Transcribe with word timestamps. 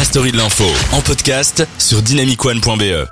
la 0.00 0.04
story 0.04 0.32
de 0.32 0.38
l'info 0.38 0.64
en 0.92 1.02
podcast 1.02 1.68
sur 1.76 2.00
dynamicone.be. 2.00 3.06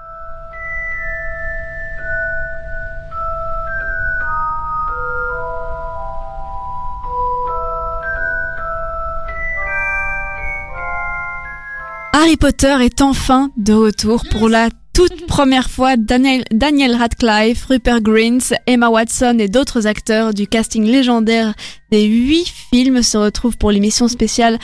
Harry 12.14 12.38
Potter 12.38 12.74
est 12.80 13.02
enfin 13.02 13.50
de 13.58 13.74
retour 13.74 14.24
pour 14.30 14.48
la 14.48 14.70
toute 14.94 15.26
première 15.26 15.68
fois. 15.68 15.98
Daniel, 15.98 16.42
Daniel 16.50 16.94
Radcliffe, 16.96 17.66
Rupert 17.66 18.00
Grint, 18.00 18.54
Emma 18.66 18.88
Watson 18.88 19.36
et 19.40 19.48
d'autres 19.48 19.86
acteurs 19.86 20.32
du 20.32 20.46
casting 20.46 20.84
légendaire 20.84 21.52
des 21.90 22.04
huit 22.04 22.50
films 22.70 23.02
se 23.02 23.18
retrouvent 23.18 23.58
pour 23.58 23.72
l'émission 23.72 24.08
spéciale 24.08 24.58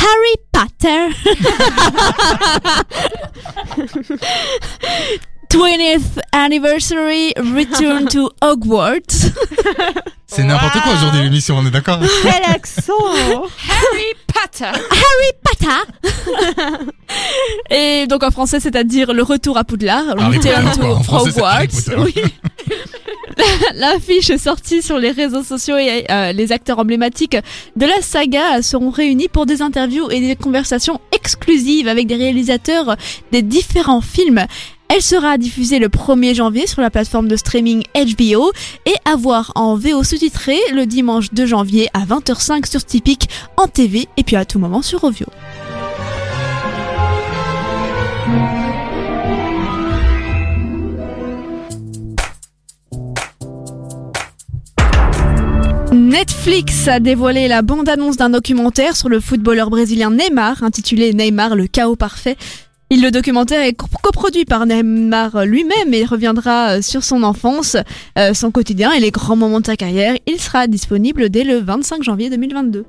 Harry 0.00 0.36
Potter 0.52 1.08
20th 5.50 6.18
Anniversary 6.32 7.32
Return 7.36 8.06
to 8.08 8.30
Hogwarts. 8.42 9.32
C'est 10.26 10.44
n'importe 10.44 10.80
quoi 10.80 10.92
aujourd'hui 10.94 11.22
l'émission, 11.22 11.56
on 11.58 11.66
est 11.66 11.70
d'accord 11.70 11.98
Quel 12.22 12.44
accent 12.54 12.92
Harry 13.68 14.14
Potter. 14.28 14.66
Harry 14.66 15.32
Potter. 15.42 15.80
Et 17.70 18.06
donc 18.06 18.22
en 18.22 18.30
français, 18.30 18.60
c'est-à-dire 18.60 19.12
le 19.12 19.24
retour 19.24 19.58
à 19.58 19.64
Poudlard, 19.64 20.04
Harry 20.18 20.36
Return 20.38 20.64
Potter, 20.66 20.76
to 20.80 20.86
quoi. 20.86 20.96
En 20.96 21.02
français, 21.02 21.32
c'est 21.32 21.42
Harry 21.42 21.66
Hogwarts. 21.66 21.84
Potter. 21.84 21.96
Oui. 22.16 22.22
L'affiche 23.74 24.36
sortie 24.36 24.82
sur 24.82 24.98
les 24.98 25.10
réseaux 25.10 25.42
sociaux 25.42 25.76
et 25.76 26.04
euh, 26.10 26.32
les 26.32 26.52
acteurs 26.52 26.78
emblématiques 26.78 27.36
de 27.76 27.86
la 27.86 28.00
saga 28.02 28.62
seront 28.62 28.90
réunis 28.90 29.28
pour 29.28 29.46
des 29.46 29.62
interviews 29.62 30.10
et 30.10 30.20
des 30.20 30.36
conversations 30.36 31.00
exclusives 31.12 31.88
avec 31.88 32.06
des 32.06 32.16
réalisateurs 32.16 32.96
des 33.32 33.42
différents 33.42 34.00
films. 34.00 34.46
Elle 34.88 35.02
sera 35.02 35.38
diffusée 35.38 35.78
le 35.78 35.88
1er 35.88 36.34
janvier 36.34 36.66
sur 36.66 36.82
la 36.82 36.90
plateforme 36.90 37.28
de 37.28 37.36
streaming 37.36 37.84
HBO 37.94 38.50
et 38.86 38.94
à 39.04 39.14
voir 39.14 39.52
en 39.54 39.76
VO 39.76 40.02
sous-titré 40.02 40.56
le 40.74 40.84
dimanche 40.84 41.32
2 41.32 41.46
janvier 41.46 41.88
à 41.94 42.00
20h05 42.00 42.68
sur 42.68 42.84
Typique 42.84 43.28
en 43.56 43.68
TV 43.68 44.08
et 44.16 44.24
puis 44.24 44.34
à 44.34 44.44
tout 44.44 44.58
moment 44.58 44.82
sur 44.82 45.04
Ovio. 45.04 45.26
Netflix 56.14 56.88
a 56.88 56.98
dévoilé 56.98 57.46
la 57.46 57.62
bande-annonce 57.62 58.16
d'un 58.16 58.30
documentaire 58.30 58.96
sur 58.96 59.08
le 59.08 59.20
footballeur 59.20 59.70
brésilien 59.70 60.10
Neymar, 60.10 60.64
intitulé 60.64 61.14
Neymar, 61.14 61.54
le 61.54 61.68
chaos 61.68 61.94
parfait. 61.94 62.36
Il, 62.90 63.00
le 63.00 63.12
documentaire 63.12 63.62
est 63.62 63.74
co- 63.74 63.86
coproduit 64.02 64.44
par 64.44 64.66
Neymar 64.66 65.44
lui-même 65.46 65.94
et 65.94 66.04
reviendra 66.04 66.70
euh, 66.78 66.82
sur 66.82 67.04
son 67.04 67.22
enfance, 67.22 67.76
euh, 68.18 68.34
son 68.34 68.50
quotidien 68.50 68.90
et 68.90 68.98
les 68.98 69.12
grands 69.12 69.36
moments 69.36 69.60
de 69.60 69.66
sa 69.66 69.76
carrière. 69.76 70.16
Il 70.26 70.40
sera 70.40 70.66
disponible 70.66 71.30
dès 71.30 71.44
le 71.44 71.58
25 71.58 72.02
janvier 72.02 72.28
2022. 72.28 72.84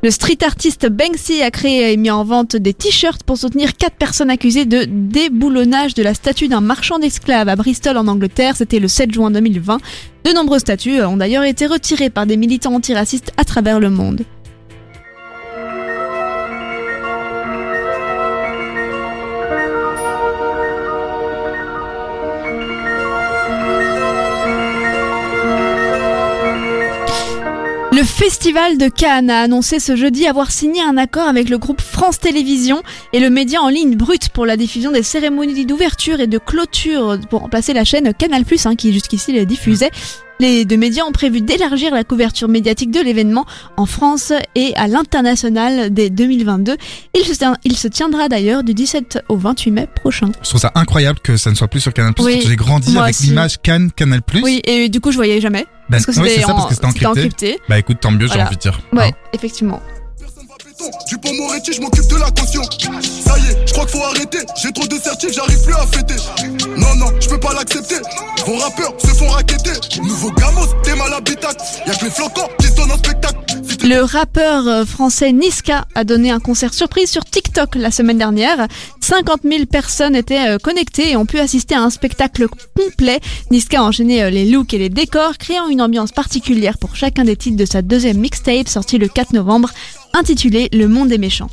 Le 0.00 0.12
street 0.12 0.38
artiste 0.42 0.88
Banksy 0.88 1.42
a 1.42 1.50
créé 1.50 1.92
et 1.92 1.96
mis 1.96 2.12
en 2.12 2.22
vente 2.22 2.54
des 2.54 2.72
t-shirts 2.72 3.24
pour 3.24 3.36
soutenir 3.36 3.76
quatre 3.76 3.96
personnes 3.96 4.30
accusées 4.30 4.64
de 4.64 4.86
déboulonnage 4.88 5.94
de 5.94 6.04
la 6.04 6.14
statue 6.14 6.46
d'un 6.46 6.60
marchand 6.60 7.00
d'esclaves 7.00 7.48
à 7.48 7.56
Bristol 7.56 7.96
en 7.96 8.06
Angleterre. 8.06 8.54
C'était 8.54 8.78
le 8.78 8.86
7 8.86 9.12
juin 9.12 9.32
2020. 9.32 9.78
De 10.24 10.32
nombreuses 10.32 10.60
statues 10.60 11.02
ont 11.02 11.16
d'ailleurs 11.16 11.42
été 11.42 11.66
retirées 11.66 12.10
par 12.10 12.26
des 12.26 12.36
militants 12.36 12.74
antiracistes 12.74 13.32
à 13.38 13.44
travers 13.44 13.80
le 13.80 13.90
monde. 13.90 14.22
Le 27.98 28.04
Festival 28.04 28.78
de 28.78 28.86
Cannes 28.86 29.28
a 29.28 29.40
annoncé 29.40 29.80
ce 29.80 29.96
jeudi 29.96 30.28
avoir 30.28 30.52
signé 30.52 30.80
un 30.80 30.96
accord 30.96 31.26
avec 31.26 31.48
le 31.48 31.58
groupe 31.58 31.80
France 31.80 32.20
Télévisions 32.20 32.80
et 33.12 33.18
le 33.18 33.28
média 33.28 33.60
en 33.60 33.68
ligne 33.68 33.96
Brut 33.96 34.28
pour 34.28 34.46
la 34.46 34.56
diffusion 34.56 34.92
des 34.92 35.02
cérémonies 35.02 35.66
d'ouverture 35.66 36.20
et 36.20 36.28
de 36.28 36.38
clôture 36.38 37.18
pour 37.28 37.40
remplacer 37.40 37.72
la 37.72 37.82
chaîne 37.82 38.14
Canal+, 38.14 38.44
hein, 38.66 38.76
qui 38.76 38.92
jusqu'ici 38.92 39.32
les 39.32 39.46
diffusait. 39.46 39.90
Les 40.40 40.64
deux 40.64 40.76
médias 40.76 41.04
ont 41.04 41.12
prévu 41.12 41.40
d'élargir 41.40 41.92
la 41.92 42.04
couverture 42.04 42.48
médiatique 42.48 42.90
de 42.92 43.00
l'événement 43.00 43.44
en 43.76 43.86
France 43.86 44.32
et 44.54 44.72
à 44.76 44.86
l'international 44.86 45.92
dès 45.92 46.10
2022. 46.10 46.76
Il 47.14 47.24
se, 47.24 47.32
tient- 47.34 47.56
il 47.64 47.76
se 47.76 47.88
tiendra 47.88 48.28
d'ailleurs 48.28 48.62
du 48.62 48.72
17 48.74 49.24
au 49.28 49.36
28 49.36 49.70
mai 49.72 49.88
prochain. 49.94 50.30
Je 50.42 50.48
trouve 50.48 50.60
ça 50.60 50.70
incroyable 50.76 51.18
que 51.20 51.36
ça 51.36 51.50
ne 51.50 51.56
soit 51.56 51.68
plus 51.68 51.80
sur 51.80 51.92
Canal+. 51.92 52.14
Oui, 52.20 52.40
J'ai 52.46 52.56
grandi 52.56 52.96
avec 52.96 53.18
l'image 53.18 53.60
Cannes, 53.62 53.90
Canal+. 53.90 54.20
Oui, 54.42 54.60
et 54.64 54.88
du 54.88 55.00
coup 55.00 55.10
je 55.10 55.16
voyais 55.16 55.40
jamais. 55.40 55.66
Bah, 55.90 55.98
Parce 55.98 56.06
que 56.06 56.10
oui, 56.12 56.16
c'était 56.28 56.40
c'est 56.40 56.46
ça, 56.46 56.52
en- 56.52 56.54
parce 56.56 56.68
que 56.68 56.74
c'était 56.74 56.88
c'était 56.92 57.06
encrypté. 57.06 57.58
Bah 57.68 57.78
écoute, 57.78 57.98
tant 58.00 58.10
mieux, 58.10 58.20
j'ai 58.20 58.26
Voilà. 58.28 58.46
envie 58.46 58.56
de 58.56 58.60
dire. 58.60 58.80
Ouais, 58.92 59.04
Hein. 59.08 59.28
effectivement. 59.32 59.80
Moretti, 61.38 61.72
je 61.72 61.80
m'occupe 61.80 62.06
de 62.08 62.16
la 62.16 62.30
caution. 62.30 62.62
Ça 62.62 63.38
y 63.38 63.50
est, 63.50 63.66
je 63.66 63.72
crois 63.72 63.86
qu'il 63.86 63.98
faut 63.98 64.04
arrêter. 64.04 64.38
J'ai 64.60 64.72
trop 64.72 64.86
de 64.86 64.96
j'arrive 65.32 65.64
plus 65.64 65.74
à 65.74 65.86
fêter. 65.86 66.16
Non, 66.76 66.94
non, 66.96 67.12
je 67.20 67.28
peux 67.28 67.40
pas 67.40 67.52
l'accepter. 67.54 67.96
Vos 68.46 68.56
rappeurs 68.56 68.94
se 68.98 69.08
font 69.08 69.28
raqueter. 69.28 69.72
Nouveau 70.02 70.30
gamos, 70.32 70.66
t'es 70.82 70.94
mal. 70.94 71.08
Y'a 71.86 71.92
spectacle. 72.96 73.38
Le 73.84 74.02
rappeur 74.02 74.66
euh, 74.66 74.84
français 74.84 75.32
Niska 75.32 75.86
a 75.94 76.04
donné 76.04 76.30
un 76.30 76.40
concert 76.40 76.74
surprise 76.74 77.10
sur 77.10 77.24
TikTok 77.24 77.74
la 77.76 77.90
semaine 77.90 78.18
dernière. 78.18 78.66
50 79.00 79.40
000 79.44 79.66
personnes 79.66 80.14
étaient 80.14 80.48
euh, 80.48 80.58
connectées 80.58 81.12
et 81.12 81.16
ont 81.16 81.26
pu 81.26 81.38
assister 81.38 81.74
à 81.74 81.82
un 81.82 81.90
spectacle 81.90 82.46
complet. 82.76 83.20
Niska 83.50 83.80
a 83.80 83.84
enchaîné 83.84 84.22
euh, 84.22 84.30
les 84.30 84.46
looks 84.46 84.74
et 84.74 84.78
les 84.78 84.88
décors, 84.88 85.38
créant 85.38 85.68
une 85.68 85.80
ambiance 85.80 86.12
particulière 86.12 86.76
pour 86.78 86.96
chacun 86.96 87.24
des 87.24 87.36
titres 87.36 87.56
de 87.56 87.64
sa 87.64 87.82
deuxième 87.82 88.18
mixtape 88.18 88.68
sortie 88.68 88.98
le 88.98 89.08
4 89.08 89.32
novembre, 89.32 89.70
intitulée 90.14 90.68
Le 90.72 90.86
Monde 90.86 91.08
des 91.08 91.18
méchants. 91.18 91.50